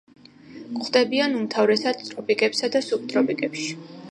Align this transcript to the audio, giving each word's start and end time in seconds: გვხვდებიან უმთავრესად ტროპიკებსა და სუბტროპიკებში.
გვხვდებიან 0.77 1.35
უმთავრესად 1.41 2.01
ტროპიკებსა 2.09 2.71
და 2.77 2.85
სუბტროპიკებში. 2.89 3.71